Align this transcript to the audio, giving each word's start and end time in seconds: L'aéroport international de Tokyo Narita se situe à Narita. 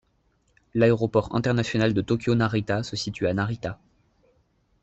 L'aéroport 0.73 1.35
international 1.35 1.93
de 1.93 2.01
Tokyo 2.01 2.33
Narita 2.33 2.81
se 2.81 2.95
situe 2.95 3.27
à 3.27 3.35
Narita. 3.35 3.79